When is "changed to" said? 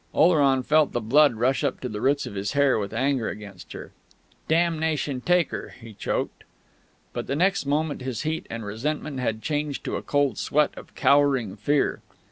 9.43-9.97